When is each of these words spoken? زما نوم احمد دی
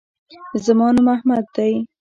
زما 0.65 0.87
نوم 0.95 1.07
احمد 1.15 1.45
دی 1.55 1.73